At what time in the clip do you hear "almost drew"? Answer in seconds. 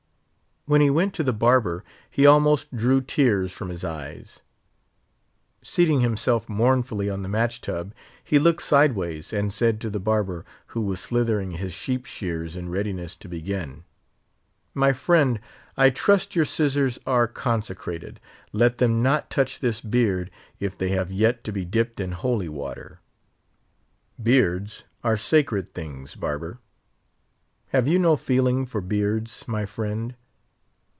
2.27-3.01